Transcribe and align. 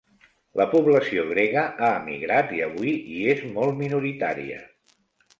La 0.59 0.65
població 0.69 1.25
grega 1.31 1.65
ha 1.65 1.89
emigrat 1.97 2.53
i 2.59 2.63
avui 2.67 2.93
hi 3.11 3.19
és 3.35 3.43
molt 3.59 3.77
minoritària. 3.83 4.57